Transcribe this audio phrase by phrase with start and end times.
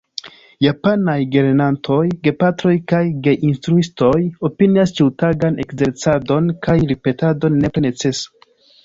[0.65, 4.17] Japanaj gelernantoj, gepatroj kaj geinstruistoj
[4.49, 8.51] opinias ĉiutagan ekzercadon kaj ripetadon nepre necesa.